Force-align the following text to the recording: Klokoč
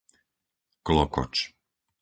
Klokoč 0.85 1.35